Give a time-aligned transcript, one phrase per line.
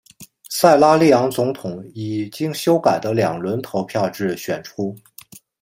[0.49, 4.95] 塞拉利昂总统以经修改的两轮投票制选出。